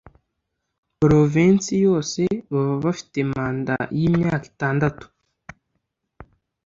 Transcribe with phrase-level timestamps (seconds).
[0.99, 5.05] Porovensi yose baba Bafite manda y’imyaka itandatu.